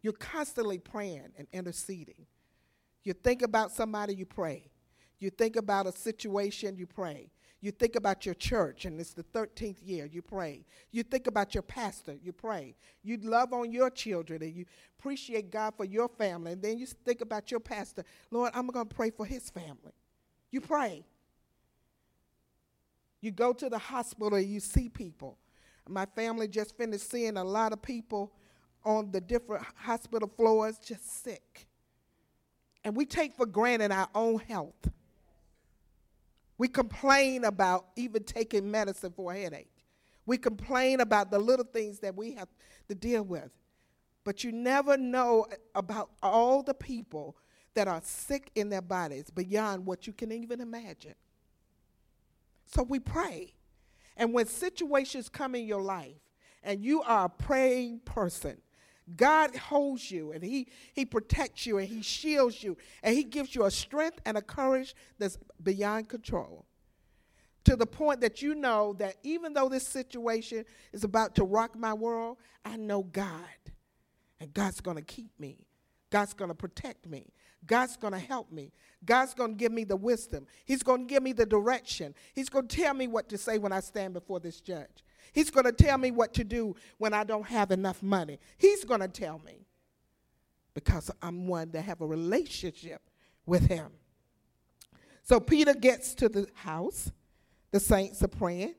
[0.00, 2.26] You're constantly praying and interceding.
[3.02, 4.70] You think about somebody, you pray.
[5.18, 7.32] You think about a situation, you pray.
[7.62, 10.64] You think about your church, and it's the 13th year, you pray.
[10.92, 12.74] You think about your pastor, you pray.
[13.02, 14.64] You love on your children, and you
[14.98, 16.52] appreciate God for your family.
[16.52, 19.92] And then you think about your pastor, Lord, I'm going to pray for his family.
[20.50, 21.04] You pray.
[23.20, 25.36] You go to the hospital, and you see people.
[25.86, 28.32] My family just finished seeing a lot of people
[28.84, 31.66] on the different hospital floors just sick.
[32.84, 34.88] And we take for granted our own health.
[36.60, 39.72] We complain about even taking medicine for a headache.
[40.26, 42.48] We complain about the little things that we have
[42.90, 43.48] to deal with.
[44.24, 47.38] But you never know about all the people
[47.72, 51.14] that are sick in their bodies beyond what you can even imagine.
[52.66, 53.54] So we pray.
[54.18, 56.20] And when situations come in your life
[56.62, 58.58] and you are a praying person,
[59.16, 63.54] God holds you and he, he protects you and He shields you and He gives
[63.54, 66.66] you a strength and a courage that's beyond control.
[67.64, 71.76] To the point that you know that even though this situation is about to rock
[71.76, 73.30] my world, I know God
[74.40, 75.66] And God's going to keep me.
[76.10, 77.32] God's going to protect me.
[77.66, 78.72] God's going to help me.
[79.04, 80.46] God's going to give me the wisdom.
[80.64, 82.14] He's going to give me the direction.
[82.34, 85.04] He's going to tell me what to say when I stand before this judge.
[85.32, 88.38] He's going to tell me what to do when I don't have enough money.
[88.58, 89.66] He's going to tell me
[90.74, 93.02] because I'm one that have a relationship
[93.46, 93.90] with him.
[95.22, 97.10] So Peter gets to the house.
[97.70, 98.74] The saints are praying.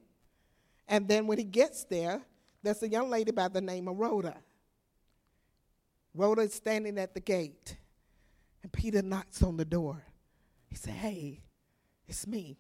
[0.87, 2.21] And then when he gets there,
[2.63, 4.35] there's a young lady by the name of Rhoda.
[6.13, 7.77] Rhoda is standing at the gate.
[8.63, 10.03] And Peter knocks on the door.
[10.67, 11.41] He said, Hey,
[12.07, 12.57] it's me.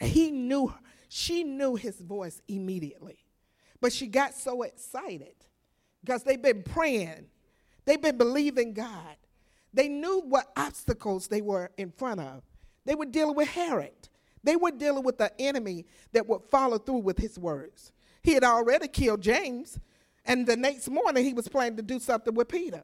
[0.00, 0.78] He knew, her.
[1.08, 3.18] she knew his voice immediately.
[3.80, 5.34] But she got so excited
[6.02, 7.26] because they've been praying,
[7.84, 9.16] they've been believing God.
[9.72, 12.42] They knew what obstacles they were in front of.
[12.84, 14.08] They were dealing with Herod,
[14.42, 17.92] they were dealing with the enemy that would follow through with his words.
[18.22, 19.78] He had already killed James,
[20.24, 22.82] and the next morning he was planning to do something with Peter.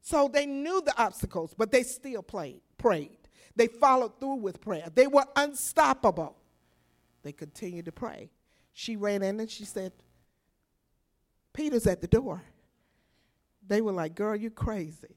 [0.00, 3.18] So they knew the obstacles, but they still played, prayed.
[3.56, 4.88] They followed through with prayer.
[4.94, 6.36] They were unstoppable.
[7.22, 8.30] They continued to pray.
[8.72, 9.92] She ran in and she said,
[11.52, 12.42] Peter's at the door.
[13.66, 15.16] They were like, Girl, you crazy.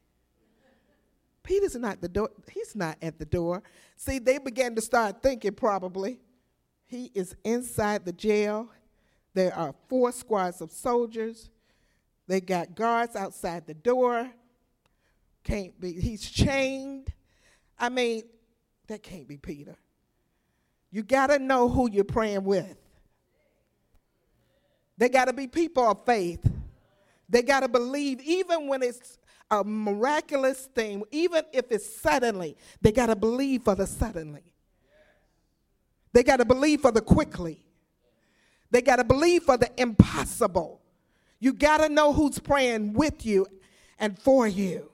[1.43, 2.29] Peter's not the door.
[2.51, 3.63] He's not at the door.
[3.97, 6.19] See, they began to start thinking probably
[6.85, 8.69] he is inside the jail.
[9.33, 11.49] There are four squads of soldiers.
[12.27, 14.31] They got guards outside the door.
[15.43, 17.11] Can't be, he's chained.
[17.77, 18.23] I mean,
[18.87, 19.75] that can't be Peter.
[20.93, 22.77] You got to know who you're praying with.
[24.95, 26.47] They got to be people of faith.
[27.27, 29.17] They got to believe, even when it's
[29.49, 34.53] a miraculous thing, even if it's suddenly, they got to believe for the suddenly.
[36.13, 37.65] They got to believe for the quickly.
[38.69, 40.79] They got to believe for the impossible.
[41.39, 43.47] You got to know who's praying with you
[43.97, 44.91] and for you.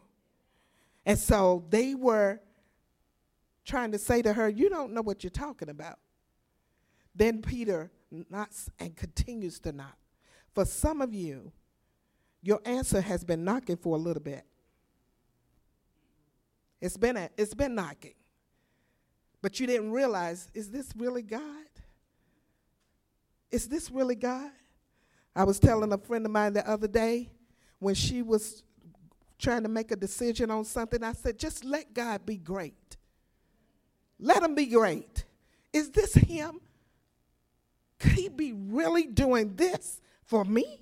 [1.06, 2.40] And so they were
[3.70, 6.00] trying to say to her, You don't know what you're talking about.
[7.16, 7.92] Then Peter
[8.30, 9.98] knocks and continues to knock.
[10.54, 11.52] For some of you,
[12.42, 14.44] your answer has been knocking for a little bit.
[16.82, 18.14] It's been, a, it's been knocking.
[19.42, 21.42] But you didn't realize, is this really God?
[23.52, 24.52] Is this really God?
[25.36, 27.30] I was telling a friend of mine the other day
[27.80, 28.64] when she was
[29.38, 32.98] trying to make a decision on something, I said, just let God be great.
[34.20, 35.24] Let him be great.
[35.72, 36.60] Is this him?
[38.00, 40.82] Could he be really doing this for me?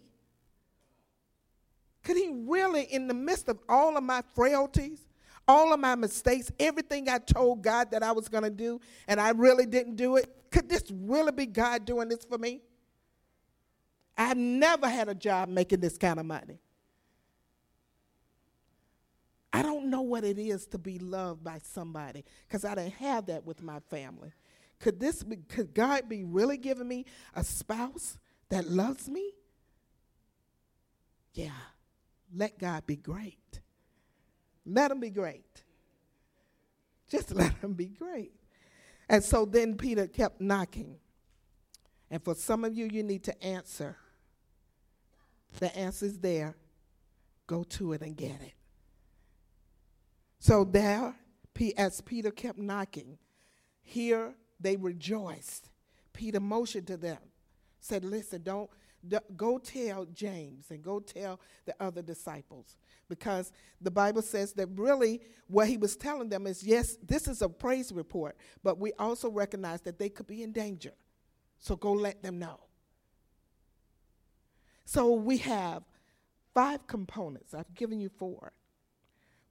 [2.04, 5.00] Could he really, in the midst of all of my frailties,
[5.48, 9.20] all of my mistakes, everything I told God that I was going to do, and
[9.20, 12.62] I really didn't do it, could this really be God doing this for me?
[14.18, 16.60] I've never had a job making this kind of money.
[19.54, 23.28] I don't know what it is to be loved by somebody because I didn't have
[23.28, 24.34] that with my family.
[24.80, 28.18] Could this be, could God be really giving me a spouse
[28.50, 29.32] that loves me?
[31.34, 31.52] Yeah.
[32.36, 33.62] Let God be great.
[34.66, 35.64] Let him be great.
[37.10, 38.34] Just let him be great.
[39.10, 40.98] And so then Peter kept knocking.
[42.12, 43.98] And for some of you, you need to answer.
[45.60, 46.56] The answer's there.
[47.48, 48.54] Go to it and get it.
[50.40, 51.16] So there,
[51.78, 53.18] as Peter kept knocking,
[53.82, 55.70] here they rejoiced.
[56.14, 57.20] Peter motioned to them,
[57.80, 58.70] said, Listen, don't,
[59.36, 62.76] go tell James and go tell the other disciples.
[63.10, 67.42] Because the Bible says that really what he was telling them is yes, this is
[67.42, 70.94] a praise report, but we also recognize that they could be in danger.
[71.60, 72.60] So go let them know.
[74.86, 75.84] So we have
[76.54, 77.54] five components.
[77.54, 78.54] I've given you four.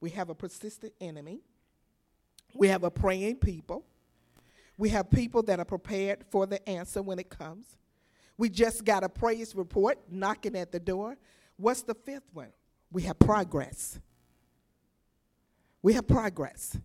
[0.01, 1.41] We have a persistent enemy.
[2.55, 3.85] We have a praying people.
[4.79, 7.77] We have people that are prepared for the answer when it comes.
[8.37, 11.17] We just got a praise report knocking at the door.
[11.57, 12.53] What's the fifth one?
[12.93, 13.99] We have progress.
[15.83, 16.79] We have progress.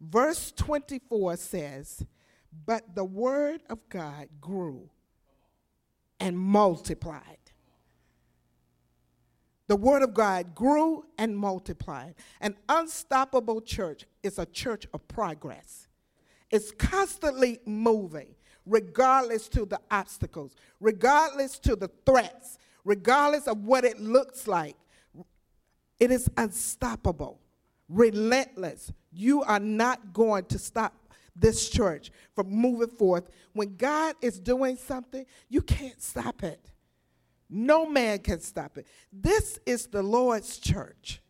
[0.00, 2.04] Verse 24 says,
[2.66, 4.90] But the word of God grew
[6.18, 7.38] and multiplied
[9.70, 12.16] the word of God grew and multiplied.
[12.40, 15.86] An unstoppable church is a church of progress.
[16.50, 18.34] It's constantly moving,
[18.66, 24.74] regardless to the obstacles, regardless to the threats, regardless of what it looks like.
[26.00, 27.38] It is unstoppable,
[27.88, 28.90] relentless.
[29.12, 33.30] You are not going to stop this church from moving forth.
[33.52, 36.72] When God is doing something, you can't stop it.
[37.50, 38.86] No man can stop it.
[39.12, 41.20] This is the Lord's church.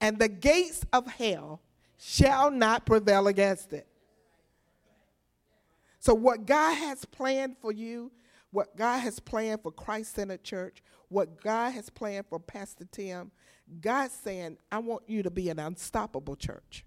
[0.00, 1.62] And the gates of hell
[1.98, 3.86] shall not prevail against it.
[5.98, 8.12] So, what God has planned for you,
[8.50, 13.30] what God has planned for Christ Centered Church, what God has planned for Pastor Tim,
[13.80, 16.84] God's saying, I want you to be an unstoppable church.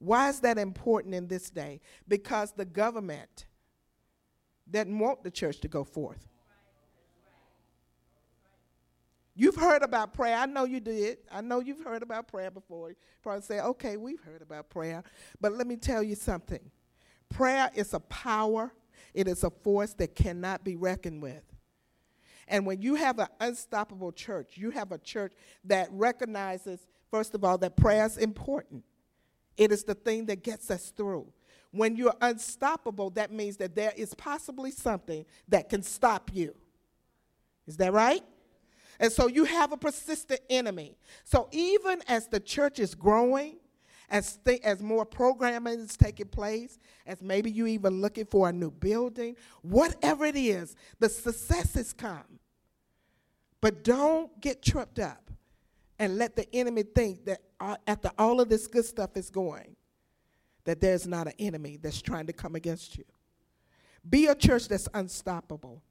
[0.00, 1.80] Why is that important in this day?
[2.08, 3.46] Because the government
[4.68, 6.26] doesn't want the church to go forth.
[9.36, 10.36] You've heard about prayer.
[10.36, 11.18] I know you did.
[11.30, 12.90] I know you've heard about prayer before.
[12.90, 15.02] You probably say, okay, we've heard about prayer.
[15.40, 16.70] But let me tell you something
[17.30, 18.72] prayer is a power,
[19.12, 21.42] it is a force that cannot be reckoned with.
[22.46, 25.32] And when you have an unstoppable church, you have a church
[25.64, 28.84] that recognizes, first of all, that prayer is important.
[29.56, 31.26] It is the thing that gets us through.
[31.70, 36.54] When you're unstoppable, that means that there is possibly something that can stop you.
[37.66, 38.22] Is that right?
[39.04, 40.96] And so you have a persistent enemy.
[41.24, 43.56] So even as the church is growing,
[44.08, 48.52] as, th- as more programming is taking place, as maybe you even looking for a
[48.52, 52.40] new building, whatever it is, the successes come.
[53.60, 55.30] But don't get tripped up
[55.98, 59.76] and let the enemy think that uh, after all of this good stuff is going,
[60.64, 63.04] that there's not an enemy that's trying to come against you.
[64.08, 65.82] Be a church that's unstoppable.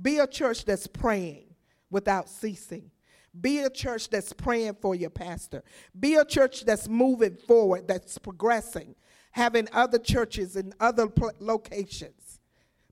[0.00, 1.49] Be a church that's praying
[1.90, 2.90] without ceasing.
[3.38, 5.62] Be a church that's praying for your pastor.
[5.98, 8.96] Be a church that's moving forward, that's progressing,
[9.30, 12.40] having other churches in other pl- locations.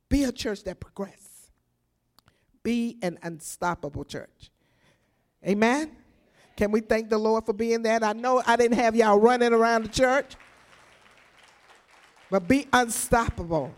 [0.08, 1.50] Be a church that progresses.
[2.62, 4.50] Be an unstoppable church.
[5.46, 5.96] Amen?
[6.56, 8.02] Can we thank the Lord for being that?
[8.02, 10.34] I know I didn't have y'all running around the church,
[12.30, 13.74] but be unstoppable.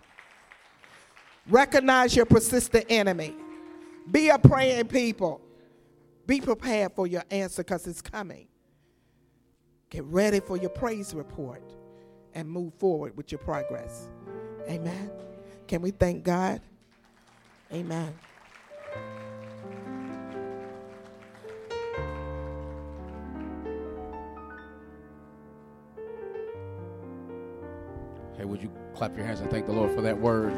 [1.48, 3.34] Recognize your persistent enemy.
[4.11, 5.40] Be a praying people.
[6.26, 8.46] Be prepared for your answer because it's coming.
[9.90, 11.72] Get ready for your praise report
[12.34, 14.09] and move forward with your progress.
[14.68, 15.11] Amen.
[15.66, 16.61] Can we thank God?
[17.72, 18.14] Amen.
[28.36, 30.53] Hey, would you clap your hands and thank the Lord for that word?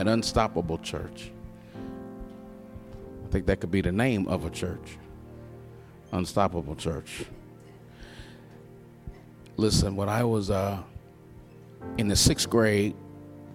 [0.00, 1.30] An unstoppable church.
[3.26, 4.96] I think that could be the name of a church.
[6.10, 7.26] Unstoppable church.
[9.58, 10.78] Listen, when I was uh,
[11.98, 12.96] in the sixth grade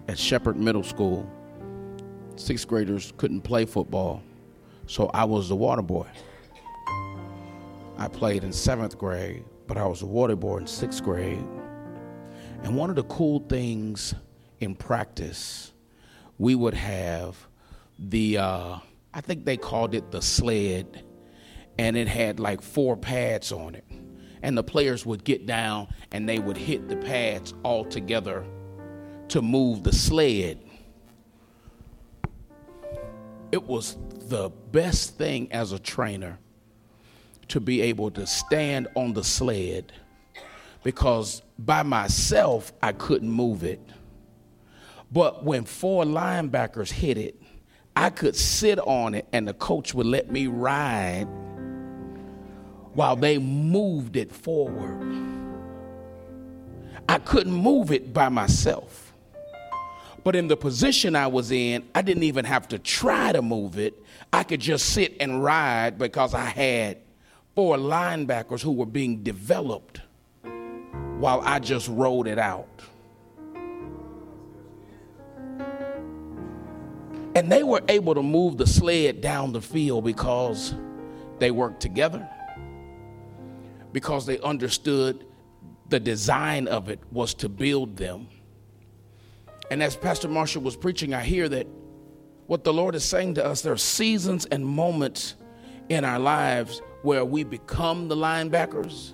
[0.06, 1.28] at Shepherd Middle School,
[2.36, 4.22] sixth graders couldn't play football,
[4.86, 6.06] so I was the water boy.
[7.98, 11.44] I played in seventh grade, but I was a water boy in sixth grade.
[12.62, 14.14] And one of the cool things
[14.60, 15.72] in practice,
[16.38, 17.36] we would have
[17.98, 18.78] the, uh,
[19.14, 21.04] I think they called it the sled,
[21.78, 23.84] and it had like four pads on it.
[24.42, 28.44] And the players would get down and they would hit the pads all together
[29.28, 30.58] to move the sled.
[33.50, 33.96] It was
[34.28, 36.38] the best thing as a trainer
[37.48, 39.92] to be able to stand on the sled
[40.82, 43.80] because by myself I couldn't move it.
[45.12, 47.40] But when four linebackers hit it,
[47.94, 51.26] I could sit on it and the coach would let me ride
[52.92, 55.02] while they moved it forward.
[57.08, 59.12] I couldn't move it by myself.
[60.24, 63.78] But in the position I was in, I didn't even have to try to move
[63.78, 63.94] it.
[64.32, 66.98] I could just sit and ride because I had
[67.54, 70.00] four linebackers who were being developed
[71.18, 72.82] while I just rode it out.
[77.36, 80.74] And they were able to move the sled down the field because
[81.38, 82.26] they worked together,
[83.92, 85.26] because they understood
[85.90, 88.28] the design of it was to build them.
[89.70, 91.66] And as Pastor Marshall was preaching, I hear that
[92.46, 95.34] what the Lord is saying to us there are seasons and moments
[95.90, 99.12] in our lives where we become the linebackers.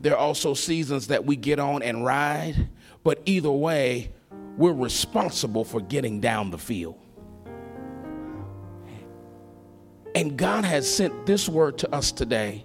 [0.00, 2.68] There are also seasons that we get on and ride,
[3.04, 4.12] but either way,
[4.58, 6.98] we're responsible for getting down the field.
[10.14, 12.64] And God has sent this word to us today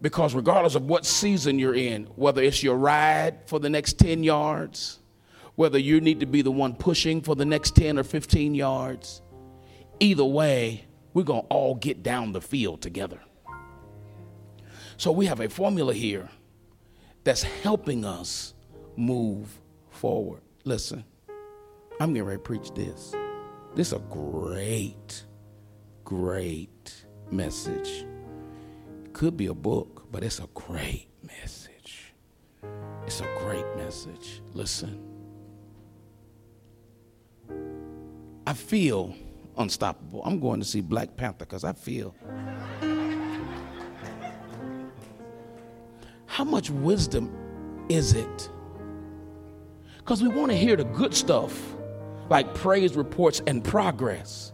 [0.00, 4.22] because, regardless of what season you're in, whether it's your ride for the next 10
[4.22, 5.00] yards,
[5.54, 9.22] whether you need to be the one pushing for the next 10 or 15 yards,
[10.00, 13.20] either way, we're going to all get down the field together.
[14.96, 16.28] So we have a formula here
[17.22, 18.54] that's helping us
[18.96, 19.60] move
[19.90, 20.42] forward.
[20.64, 21.04] Listen,
[22.00, 23.14] I'm getting ready to preach this.
[23.74, 25.24] This is a great,
[26.04, 28.04] great message.
[29.12, 32.14] Could be a book, but it's a great message.
[33.06, 34.42] It's a great message.
[34.52, 35.00] Listen.
[38.46, 39.14] I feel
[39.56, 40.22] unstoppable.
[40.24, 42.14] I'm going to see Black Panther because I feel.
[46.26, 47.30] How much wisdom
[47.88, 48.50] is it?
[49.98, 51.74] Because we want to hear the good stuff,
[52.28, 54.53] like praise reports and progress.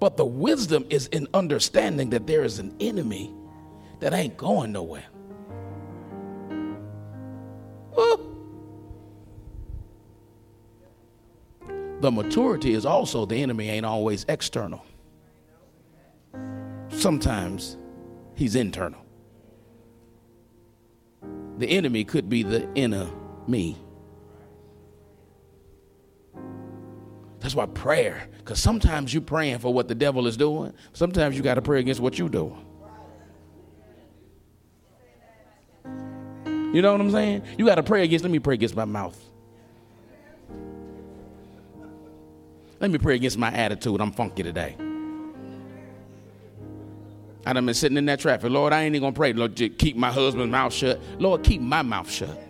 [0.00, 3.34] But the wisdom is in understanding that there is an enemy
[4.00, 5.04] that ain't going nowhere.
[12.00, 14.82] The maturity is also the enemy ain't always external.
[16.88, 17.76] Sometimes
[18.34, 19.04] he's internal.
[21.58, 23.06] The enemy could be the inner
[23.46, 23.76] me.
[27.50, 31.42] That's why prayer, because sometimes you're praying for what the devil is doing, sometimes you
[31.42, 32.64] got to pray against what you're doing.
[36.72, 37.42] You know what I'm saying?
[37.58, 39.20] You got to pray against, let me pray against my mouth.
[42.78, 44.00] Let me pray against my attitude.
[44.00, 44.76] I'm funky today.
[47.44, 48.48] I done been sitting in that traffic.
[48.48, 49.32] Lord, I ain't even gonna pray.
[49.32, 51.00] Lord, keep my husband's mouth shut.
[51.18, 52.40] Lord, keep my mouth shut.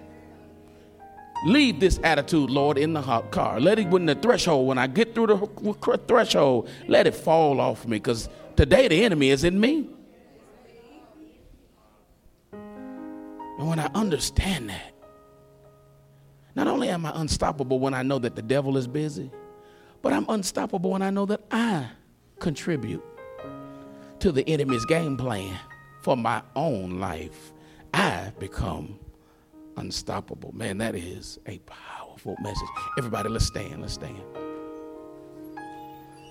[1.44, 3.60] Leave this attitude, Lord, in the hot car.
[3.60, 7.86] Let it when the threshold, when I get through the threshold, let it fall off
[7.86, 7.96] me.
[7.96, 9.88] Because today the enemy is in me.
[12.52, 14.92] And when I understand that,
[16.54, 19.30] not only am I unstoppable when I know that the devil is busy,
[20.02, 21.88] but I'm unstoppable when I know that I
[22.38, 23.04] contribute
[24.18, 25.58] to the enemy's game plan
[26.02, 27.52] for my own life.
[27.94, 28.98] I become
[29.80, 30.52] unstoppable.
[30.52, 32.68] Man, that is a powerful message.
[32.98, 33.80] Everybody, let's stand.
[33.80, 34.22] Let's stand.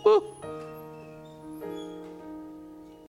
[0.06, 0.24] Woo.